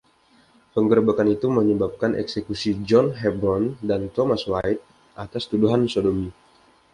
[0.73, 4.81] Penggerebekan itu menyebabkan eksekusi John Hepburn dan Thomas White
[5.25, 6.27] atas tuduhan sodomi.